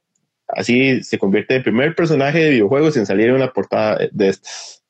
[0.49, 4.29] Así se convierte en el primer personaje de videojuegos en salir en una portada de
[4.29, 4.85] estas.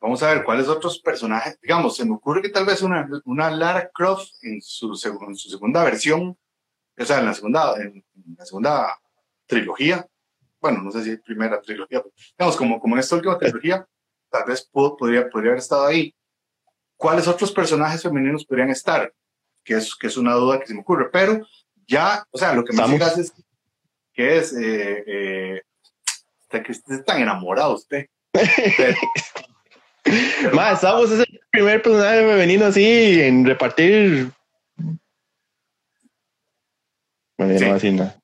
[0.00, 1.58] Vamos a ver cuáles otros personajes.
[1.62, 5.82] Digamos, se me ocurre que tal vez una, una Lara Croft en su, su segunda
[5.82, 6.36] versión,
[6.96, 8.04] o sea, en la segunda, en,
[8.36, 8.98] la segunda
[9.46, 10.06] trilogía.
[10.60, 12.02] Bueno, no sé si es primera trilogía,
[12.38, 13.86] digamos, como, como en esta última trilogía,
[14.30, 16.14] tal vez podría, podría haber estado ahí
[16.96, 19.12] ¿Cuáles otros personajes femeninos podrían estar?
[19.64, 21.46] Que es, que es una duda que se me ocurre, pero
[21.86, 23.32] ya, o sea, lo que me digas es
[24.12, 25.62] que es, eh, eh,
[26.48, 28.06] que esté tan enamorado usted.
[30.52, 34.30] Más, Samus es el primer personaje femenino así en repartir.
[37.36, 37.64] Bueno, sí.
[37.64, 38.16] no así nada.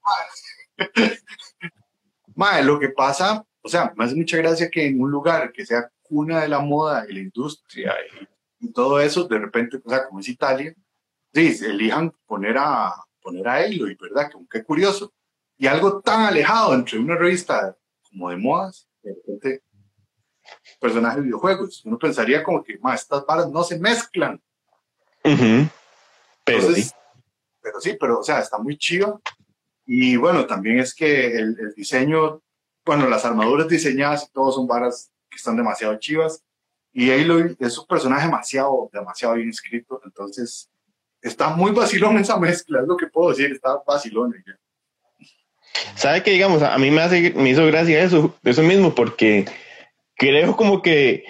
[2.63, 5.91] Lo que pasa, o sea, me hace mucha gracia que en un lugar que sea
[6.03, 8.27] cuna de la moda y la industria y
[8.61, 10.75] y todo eso, de repente, o sea, como es Italia,
[11.33, 14.31] sí, elijan poner a, poner a Aloy, ¿verdad?
[14.31, 15.13] Que, qué curioso.
[15.57, 19.63] Y algo tan alejado entre una revista como de modas, de repente,
[20.79, 21.85] personajes de videojuegos.
[21.85, 24.43] Uno pensaría como que, más estas varas no se mezclan.
[25.23, 26.91] Pero sí.
[27.63, 29.23] Pero sí, pero, o sea, está muy chido.
[29.87, 32.43] Y bueno, también es que el, el diseño,
[32.85, 36.45] bueno, las armaduras diseñadas y todo son varas que están demasiado chivas.
[36.93, 40.01] Y Aloy es un personaje demasiado, demasiado bien escrito.
[40.05, 40.69] Entonces,
[41.23, 44.35] está muy vacilón esa mezcla, es lo que puedo decir, está vacilón.
[45.95, 46.63] ¿Sabe que digamos?
[46.63, 49.45] A mí me, hace, me hizo gracia eso, eso mismo, porque
[50.17, 51.25] creo como que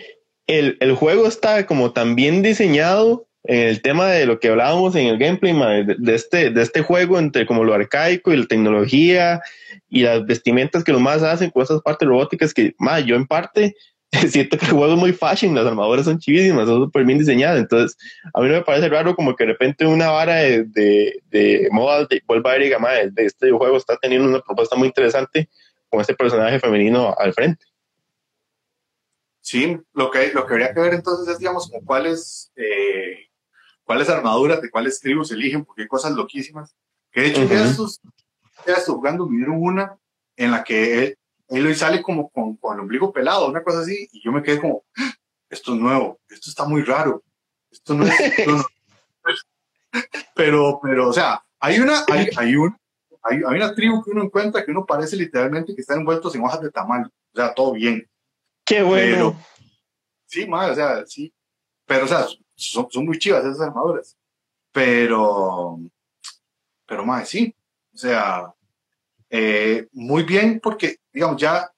[0.46, 4.94] el, el juego está como tan bien diseñado en el tema de lo que hablábamos
[4.96, 8.46] en el gameplay de, de, este, de este juego entre como lo arcaico y la
[8.46, 9.40] tecnología
[9.88, 13.26] y las vestimentas que los más hacen con esas partes robóticas que más yo en
[13.26, 13.76] parte
[14.28, 17.58] siento que el juego es muy fashion, las armaduras son chivísimas, son súper bien diseñadas,
[17.60, 17.96] entonces
[18.34, 21.68] a mí no me parece raro como que de repente una vara de, de, de
[21.70, 25.48] moda de vuelva a de, de este juego está teniendo una propuesta muy interesante
[25.88, 27.66] con este personaje femenino al frente.
[29.40, 33.28] Sí, lo que, lo que habría que ver entonces es, digamos, como cuáles, eh,
[33.84, 36.76] cuáles armaduras de cuáles tribus eligen, porque hay cosas loquísimas.
[37.10, 38.00] Que de hecho, ya, estos,
[38.66, 38.76] ya
[39.28, 39.96] vieron una
[40.36, 41.16] en la que
[41.50, 44.60] él sale como con, con, el ombligo pelado, una cosa así, y yo me quedé
[44.60, 45.12] como, ah,
[45.48, 47.22] esto es nuevo, esto está muy raro,
[47.70, 48.14] esto no es...
[50.34, 52.76] pero, pero, o sea, hay una, hay, hay, un,
[53.22, 56.44] hay, hay, una tribu que uno encuentra que uno parece literalmente que están envueltos en
[56.44, 58.08] hojas de tamal, o sea, todo bien.
[58.64, 59.36] Qué bueno.
[60.26, 61.32] sí, madre, o sea, sí,
[61.84, 64.16] pero, o sea, son, son muy chivas esas armaduras,
[64.70, 65.80] pero,
[66.86, 67.54] pero, madre, sí,
[67.92, 68.54] o sea,
[69.28, 71.70] eh, muy bien porque, digamos, ya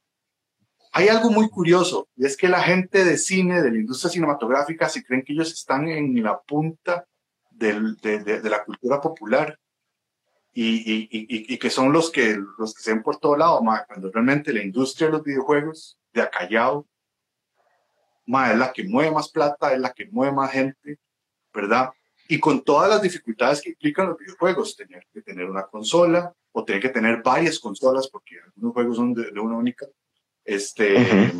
[0.92, 4.88] hay algo muy curioso y es que la gente de cine, de la industria cinematográfica,
[4.88, 7.07] se creen que ellos están en la punta
[7.51, 9.59] de, la cultura popular
[10.53, 14.62] y, que son los que, los que se ven por todo lado, cuando realmente la
[14.62, 16.87] industria de los videojuegos de acallado
[18.27, 20.99] es la que mueve más plata, es la que mueve más gente,
[21.53, 21.90] ¿verdad?
[22.29, 26.65] Y con todas las dificultades que implican los videojuegos, tener que tener una consola, o
[26.65, 29.87] tiene que tener varias consolas porque algunos juegos son de, una única.
[30.45, 31.33] Este,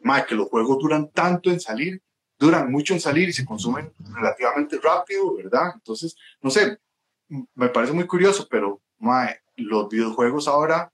[0.00, 2.00] más que los juegos duran tanto en salir,
[2.38, 5.72] duran mucho en salir y se consumen relativamente rápido, ¿verdad?
[5.74, 6.78] Entonces, no sé,
[7.54, 10.92] me parece muy curioso, pero mae, los videojuegos ahora,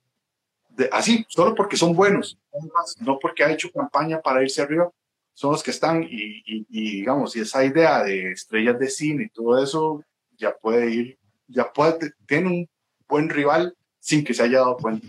[0.68, 2.38] de, así, solo porque son buenos,
[3.00, 4.90] no porque ha hecho campaña para irse arriba,
[5.34, 9.24] son los que están y, y, y digamos, y esa idea de estrellas de cine
[9.24, 10.04] y todo eso
[10.36, 12.69] ya puede ir, ya puede, tiene un
[13.10, 15.06] buen rival sin que se haya dado cuenta.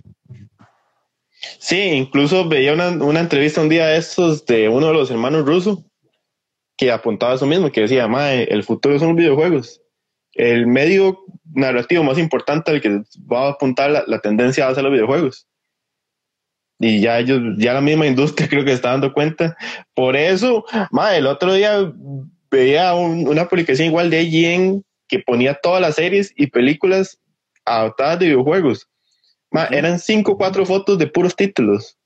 [1.59, 5.45] Sí, incluso veía una, una entrevista un día de estos de uno de los hermanos
[5.45, 5.79] rusos
[6.81, 8.09] que apuntaba eso mismo, que decía,
[8.41, 9.79] el futuro son los videojuegos.
[10.33, 11.19] El medio
[11.53, 15.47] narrativo más importante al que va a apuntar la, tendencia va a ser los videojuegos.
[16.79, 19.55] Y ya ellos, ya la misma industria creo que está dando cuenta.
[19.93, 21.93] Por eso, ma, el otro día
[22.49, 27.20] veía una publicación igual de IGN que ponía todas las series y películas
[27.65, 28.87] adaptadas de videojuegos.
[29.71, 31.97] Eran cinco o cuatro fotos de puros títulos.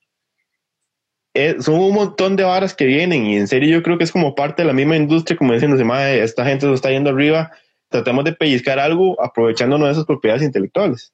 [1.34, 4.12] Eh, son un montón de varas que vienen y en serio yo creo que es
[4.12, 7.52] como parte de la misma industria, como diciendo, esta gente se está yendo arriba,
[7.90, 11.14] tratemos de pellizcar algo aprovechándonos de esas propiedades intelectuales.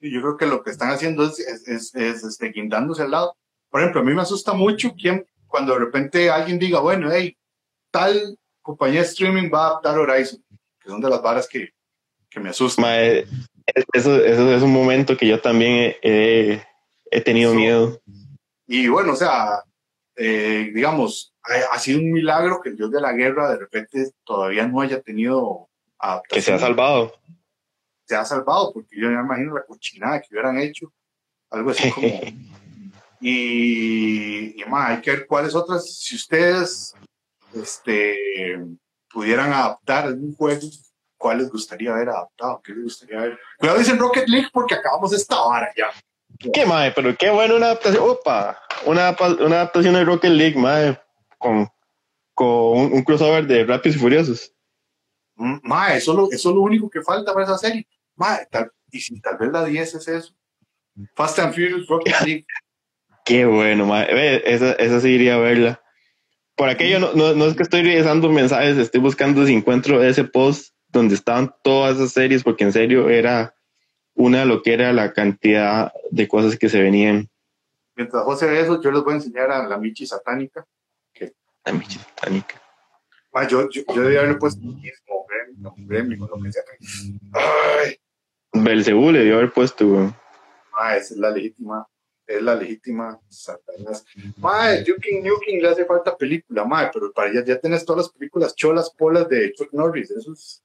[0.00, 3.36] Yo creo que lo que están haciendo es, es, es, este, guindándose al lado.
[3.70, 7.36] Por ejemplo, a mí me asusta mucho quien, cuando de repente alguien diga, bueno, hey,
[7.92, 10.42] tal compañía de streaming va a adaptar Horizon,
[10.80, 11.68] que son de las varas que,
[12.28, 12.84] que me asustan.
[12.88, 13.26] Eh,
[13.92, 16.62] eso, eso, es un momento que yo también he,
[17.10, 18.00] he tenido miedo.
[18.66, 19.62] Y bueno, o sea,
[20.16, 21.34] eh, digamos,
[21.70, 25.00] ha, sido un milagro que el Dios de la guerra de repente todavía no haya
[25.00, 25.68] tenido
[26.28, 27.12] Que se ha salvado.
[28.06, 30.92] Se ha salvado, porque yo me imagino la cochinada que hubieran hecho.
[31.50, 32.06] Algo así como.
[33.20, 36.94] y, y más, hay que ver cuáles otras, si ustedes
[37.54, 38.58] este,
[39.10, 40.68] pudieran adaptar algún juego
[41.22, 42.60] ¿Cuál les gustaría haber adaptado?
[42.64, 43.38] ¿Qué les gustaría ver?
[43.56, 45.86] Cuidado, dicen Rocket League porque acabamos esta hora ya.
[46.52, 48.02] Qué madre, pero qué bueno una adaptación.
[48.04, 51.00] Opa, una, una adaptación de Rocket League, madre,
[51.38, 51.68] con,
[52.34, 54.52] con un, crossover de Rápidos y Furiosos.
[55.36, 57.86] Mm, madre, eso, eso es lo único que falta para esa serie.
[58.16, 58.48] Madre,
[58.90, 60.34] y si tal vez la 10 es eso.
[61.14, 62.46] Fast and Furious Rocket League.
[63.24, 64.42] Qué bueno, madre.
[64.52, 65.80] Esa, esa sí iría a verla.
[66.56, 70.24] Por aquello, no, no, no es que estoy revisando mensajes, estoy buscando si encuentro ese
[70.24, 73.54] post donde estaban todas esas series, porque en serio era
[74.14, 77.30] una lo que era la cantidad de cosas que se venían.
[77.96, 80.66] Mientras José ve eso, yo les voy a enseñar a la Michi satánica.
[81.12, 81.32] Que...
[81.64, 82.60] La Michi satánica.
[83.32, 85.26] Ah, yo, yo, yo debía haberle puesto mismo,
[85.76, 86.62] un Gremlin, lo que sea.
[87.32, 87.96] Ay.
[88.52, 90.14] Belzebú le dio haber puesto, güey.
[90.74, 91.86] Ah, esa es la legítima,
[92.26, 94.04] es la legítima Satanás.
[94.36, 98.12] Mae, Duke Nukem le hace falta película, mae, pero para ya, ya tenés todas las
[98.12, 100.62] películas cholas, polas de Chuck Norris, eso es...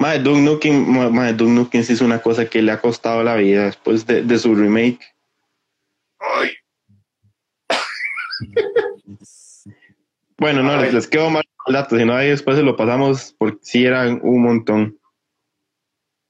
[0.00, 3.36] Mae, Duke Nukem, mae, Duke Nukem sí es una cosa que le ha costado la
[3.36, 4.98] vida después de, de su remake.
[6.18, 6.52] Ay.
[10.38, 13.34] bueno, no, les, les quedo mal el dato, si no ahí después se lo pasamos
[13.36, 14.98] porque sí eran un montón.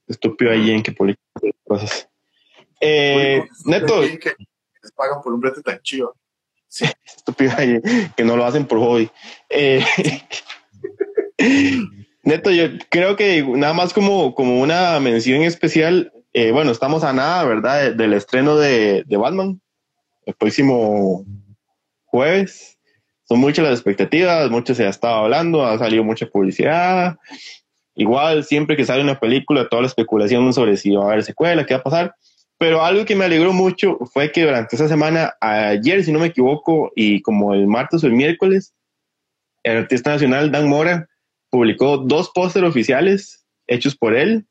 [0.09, 1.21] Estúpido ahí en que publica
[1.63, 2.09] cosas.
[2.81, 4.01] Eh, neto.
[4.01, 4.35] Que
[4.83, 6.17] les pagan por un brete tan chido.
[6.67, 7.81] Sí, estúpido ahí,
[8.17, 9.09] que no lo hacen por hobby.
[9.49, 9.85] Eh,
[12.23, 17.13] neto, yo creo que nada más como, como una mención especial, eh, bueno, estamos a
[17.13, 17.95] nada, ¿verdad?
[17.95, 19.61] Del estreno de, de Batman,
[20.27, 21.25] el próximo
[22.05, 22.79] jueves.
[23.25, 27.17] Son muchas las expectativas, mucho se ha estado hablando, ha salido mucha publicidad.
[27.95, 31.65] Igual, siempre que sale una película, toda la especulación sobre si va a haber secuela,
[31.65, 32.15] qué va a pasar.
[32.59, 36.27] Pero algo que me alegró mucho fue que durante esa semana, ayer, si no me
[36.27, 38.75] equivoco, y como el martes o el miércoles,
[39.63, 41.10] el artista nacional Dan Mora
[41.51, 44.47] publicó dos pósteres oficiales hechos por él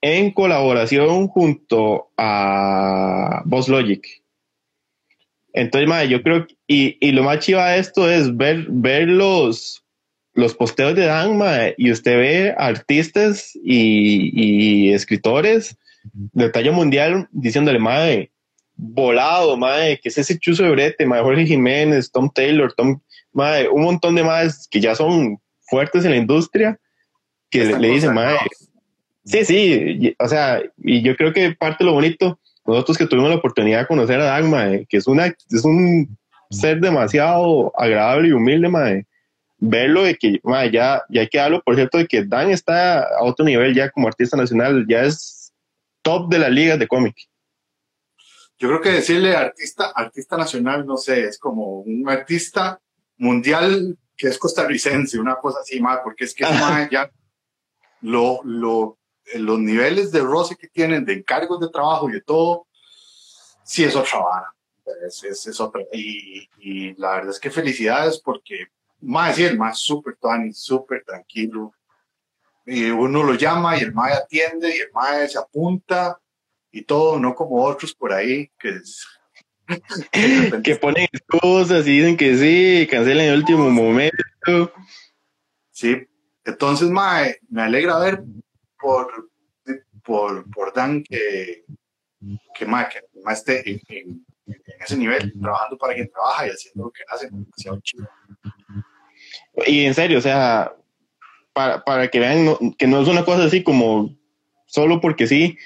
[0.00, 4.04] en colaboración junto a Boss Logic.
[5.52, 9.84] Entonces, madre, yo creo, y, y lo más chiva de esto es ver, ver los,
[10.32, 15.76] los posteos de Dan, madre, y usted ve artistas y, y escritores
[16.12, 18.30] de talla mundial diciéndole, madre,
[18.76, 23.00] volado, madre, que es ese chuzo de brete, madre, Jorge Jiménez, Tom Taylor, Tom,
[23.32, 26.78] madre, un montón de más que ya son fuertes en la industria,
[27.48, 28.38] que le, le dicen, madre,
[29.24, 33.30] sí, sí, o sea, y yo creo que parte de lo bonito, nosotros que tuvimos
[33.30, 36.16] la oportunidad de conocer a Dan, madre, que es, una, es un
[36.50, 39.06] ser demasiado agradable y humilde, madre,
[39.58, 43.00] verlo de que, madre, ya, ya hay que darlo, por cierto, de que Dan está
[43.00, 45.52] a otro nivel ya como artista nacional, ya es
[46.02, 47.16] top de la liga de cómic.
[48.58, 52.80] Yo creo que decirle artista, artista nacional, no sé, es como un artista
[53.16, 56.44] mundial que es costarricense, una cosa así más, porque es que
[56.90, 57.10] ya
[58.02, 58.98] lo, lo,
[59.36, 62.66] los niveles de roce que tienen, de encargos de trabajo y de todo,
[63.64, 64.54] sí es otra vara.
[65.06, 65.80] Es, es, es otra.
[65.94, 68.66] Y, y, la verdad es que felicidades porque,
[69.00, 70.18] más sí, el más súper
[70.52, 71.72] súper tranquilo.
[72.66, 76.20] Y uno lo llama y el mae atiende y el mae se apunta
[76.70, 79.06] y todo, no como otros por ahí que es,
[80.64, 84.72] que ponen excusas y dicen que sí, cancelan en el último momento.
[85.70, 86.06] Sí,
[86.44, 88.22] entonces, mae, me alegra ver
[88.78, 89.30] por,
[90.02, 91.64] por, por Dan que,
[92.54, 96.50] que, mae, que mae esté en, en, en, ese nivel, trabajando para quien trabaja y
[96.50, 98.08] haciendo lo que hace, demasiado chido.
[99.66, 100.74] Y en serio, o sea,
[101.52, 104.16] para, para que vean no, que no es una cosa así como
[104.66, 105.58] solo porque sí,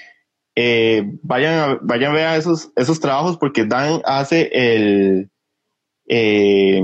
[0.55, 5.29] eh, vayan, a, vayan a ver esos, esos trabajos porque Dan hace el,
[6.07, 6.81] eh,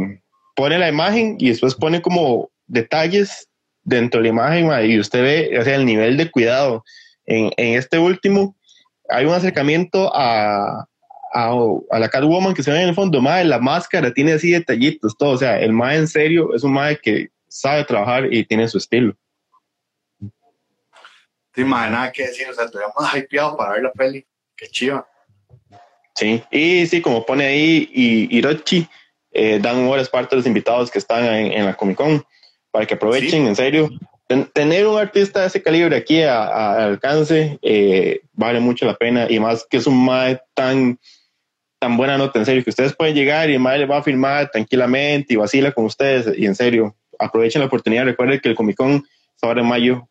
[0.56, 3.48] pone la imagen y después pone como detalles
[3.84, 6.84] dentro de la imagen y usted ve o sea, el nivel de cuidado.
[7.26, 8.56] En, en este último
[9.10, 10.88] hay un acercamiento a,
[11.34, 15.18] a, la Catwoman que se ve en el fondo, mae, la máscara tiene así detallitos,
[15.18, 18.68] todo, o sea, el mae en serio es un mae que sabe trabajar y tiene
[18.68, 19.16] su estilo.
[21.54, 24.68] Sí, mae, nada que decir, o sea, todavía más hypeado para ver la peli, qué
[24.68, 25.08] chiva.
[26.16, 28.88] Sí, y sí, como pone ahí y, Hirochi,
[29.32, 32.24] eh, Dan es parte de los invitados que están en, en la Comic Con,
[32.70, 33.48] para que aprovechen, sí.
[33.48, 33.90] en serio.
[34.28, 38.96] Ten, tener un artista de ese calibre aquí a, a alcance eh, vale mucho la
[38.96, 41.00] pena, y más que es un mae tan
[41.80, 44.04] tan buena nota, en serio, que ustedes pueden llegar y el mae le va a
[44.04, 48.06] firmar tranquilamente y vacila con ustedes, y en serio, aprovechen la oportunidad.
[48.06, 50.08] Recuerden que el Comic Con está ahora en mayo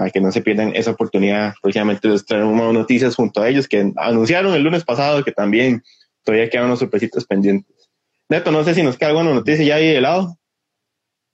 [0.00, 3.68] para que no se pierdan esa oportunidad próximamente de traer unas noticias junto a ellos
[3.68, 5.82] que anunciaron el lunes pasado que también
[6.24, 7.90] todavía quedan unos sorpresitas pendientes.
[8.26, 10.38] Neto, no sé si nos queda alguna noticia ya ahí de lado.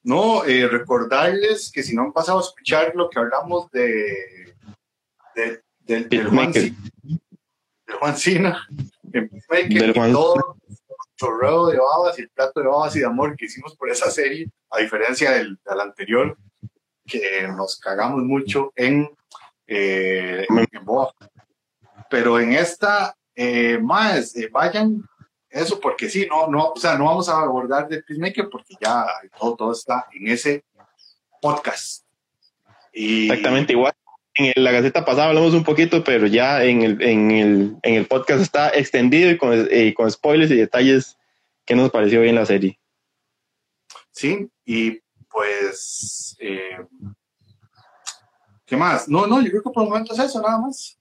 [0.03, 4.57] No, eh, recordarles que si no han pasado a escuchar lo que hablamos de,
[5.37, 6.75] de, de del, Juan, del
[8.01, 8.67] Juan Cina,
[9.13, 9.31] en
[9.69, 10.11] del Juan...
[10.11, 10.57] todo
[11.15, 14.11] chorreo de babas y el plato de babas y de amor que hicimos por esa
[14.11, 16.37] serie, a diferencia del, del anterior,
[17.07, 19.09] que nos cagamos mucho en,
[19.67, 21.13] eh, en, Boa.
[22.11, 25.03] Pero en esta, eh, más, eh, vayan,
[25.49, 29.07] eso porque sí, no, no, o sea, no vamos a abordar de Peacemaker porque ya
[29.39, 30.65] todo, todo está en ese
[31.41, 32.05] podcast.
[32.93, 33.93] Y, Exactamente igual.
[34.35, 38.07] En la gaceta pasada hablamos un poquito, pero ya en el, en el, en el
[38.07, 41.17] podcast está extendido y con, eh, con spoilers y detalles
[41.65, 42.79] que nos pareció bien la serie.
[44.13, 45.01] Sí, y
[45.37, 46.79] pues, eh,
[48.65, 49.07] ¿qué más?
[49.07, 50.99] No, no, yo creo que por el momento es eso, nada más.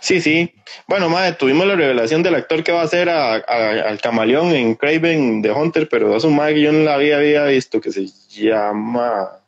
[0.00, 0.52] Sí, sí.
[0.88, 5.42] Bueno, madre, tuvimos la revelación del actor que va a hacer al camaleón en Craven
[5.42, 8.08] de Hunter, pero es un madre que yo no la había, había visto, que se
[8.30, 9.40] llama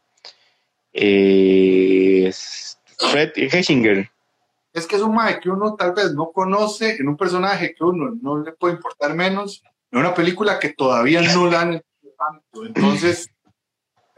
[0.93, 2.33] eh,
[2.99, 4.09] Fred Heschinger.
[4.73, 7.83] Es que es un madre que uno tal vez no conoce, en un personaje que
[7.83, 11.83] uno no le puede importar menos, en una película que todavía no la han
[12.17, 12.65] tanto.
[12.65, 13.31] Entonces,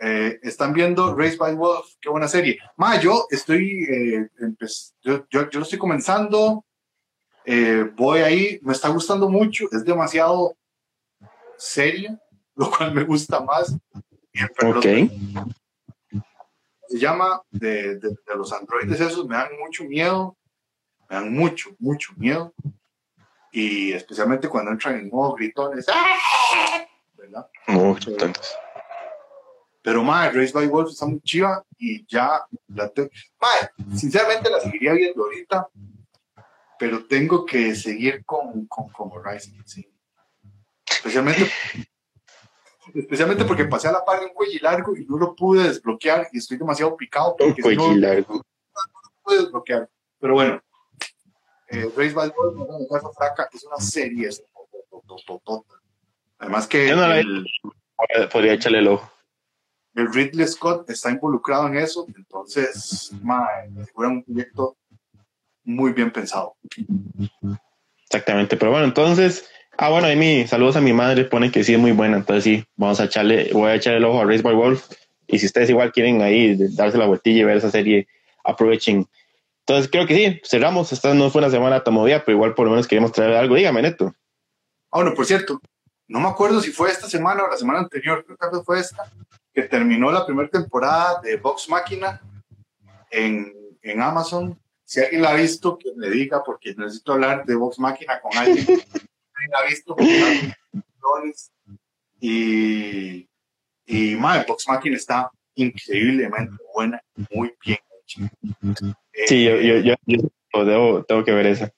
[0.03, 2.59] eh, están viendo Race by Wolf, qué buena serie.
[2.77, 4.29] Ma, yo estoy, eh,
[5.03, 6.65] yo, yo, lo estoy comenzando,
[7.45, 10.57] eh, voy ahí, me está gustando mucho, es demasiado
[11.59, 12.19] seria,
[12.55, 13.77] lo cual me gusta más.
[14.65, 14.87] Ok.
[16.89, 20.35] Se llama de, de, los androides esos, me dan mucho miedo,
[21.11, 22.55] me dan mucho, mucho miedo.
[23.53, 25.87] Y especialmente cuando entran en modo gritones.
[25.93, 26.87] ¡ah!
[27.15, 27.47] ¿verdad?
[28.19, 28.57] Tantos.
[29.83, 32.93] Pero, madre, Race by Wolves está muy chiva y ya, la
[33.97, 35.69] sinceramente la seguiría viendo ahorita,
[36.79, 39.87] pero tengo que seguir con, con, con Horizon, sí.
[40.91, 41.51] Especialmente,
[42.95, 46.29] especialmente porque pasé a la par de un cuello largo y no lo pude desbloquear
[46.31, 47.37] y estoy demasiado picado.
[47.41, 48.35] Un cuello largo.
[48.35, 49.89] No, lo pude desbloquear.
[50.19, 50.63] Pero bueno,
[51.69, 54.29] eh, Race by Wolves, Fraca, es una serie.
[56.39, 56.95] Además que...
[58.31, 59.11] podría echarle el ojo
[59.95, 64.77] el Ridley Scott está involucrado en eso, entonces, mae, un proyecto
[65.65, 66.57] muy bien pensado.
[68.05, 71.75] Exactamente, pero bueno, entonces, ah, bueno, ahí mi saludos a mi madre, pone que sí
[71.75, 74.43] es muy buena, entonces sí, vamos a echarle, voy a echarle el ojo a Race
[74.43, 74.89] by Wolf,
[75.27, 78.09] y si ustedes igual quieren ahí darse la vueltilla y ver esa serie,
[78.45, 79.07] aprovechen.
[79.61, 82.67] Entonces creo que sí, cerramos, esta no fue una semana tan movida, pero igual por
[82.67, 84.15] lo menos queremos traer algo, dígame, Neto.
[84.91, 85.61] Ah, bueno, por cierto,
[86.09, 89.09] no me acuerdo si fue esta semana o la semana anterior, creo que fue esta,
[89.53, 92.21] que terminó la primera temporada de Vox Máquina
[93.11, 94.59] en, en, Amazon.
[94.85, 98.37] Si alguien la ha visto, que me diga, porque necesito hablar de Vox Máquina con
[98.37, 98.59] alguien.
[98.69, 99.97] alguien la ha visto,
[102.21, 103.29] y,
[103.87, 108.31] y madre, Vox Máquina está increíblemente buena, muy bien hecha.
[109.27, 111.71] Sí, yo, yo, yo, tengo que ver esa.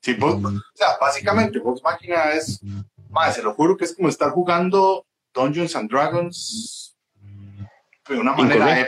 [0.00, 0.40] Sí, o
[0.72, 2.62] sea, básicamente Vox Máquina es,
[3.10, 5.04] madre, se lo juro que es como estar jugando
[5.38, 6.96] Dungeons and Dragons
[8.08, 8.86] de una manera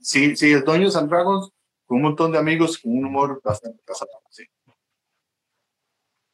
[0.00, 1.50] Sí, sí, es Dungeons and Dragons
[1.86, 4.44] con un montón de amigos con un humor bastante casado, sí.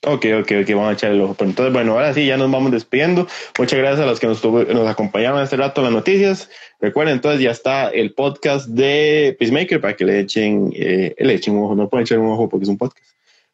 [0.07, 1.35] Ok, ok, ok, vamos a echar el ojo.
[1.35, 3.27] Pero entonces, bueno, ahora sí, ya nos vamos despidiendo.
[3.59, 6.51] Muchas gracias a los que nos, nos acompañaron este rato en las noticias.
[6.81, 11.57] Recuerden, entonces ya está el podcast de Peacemaker para que le echen, eh, le echen
[11.57, 11.75] un ojo.
[11.75, 13.07] No pueden echar un ojo porque es un podcast.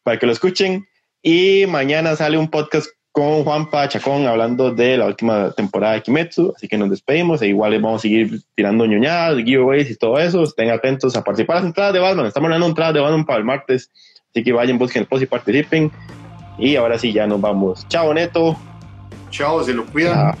[0.03, 0.87] Para que lo escuchen.
[1.21, 6.53] Y mañana sale un podcast con Juan Pachacón hablando de la última temporada de Kimetsu,
[6.55, 10.17] así que nos despedimos e igual les vamos a seguir tirando ñoñadas, giveaways y todo
[10.17, 13.25] eso, estén atentos a participar en las entradas de Batman, estamos dando entradas de Batman
[13.25, 13.91] para el martes,
[14.29, 15.91] así que vayan, busquen el post y participen,
[16.57, 17.85] y ahora sí ya nos vamos.
[17.89, 18.55] Chao Neto.
[19.29, 20.35] Chao, se lo cuidan.